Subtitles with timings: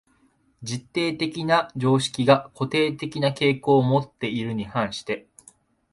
[0.63, 5.27] 実定的な常識が固定的な傾向をもっているに反して、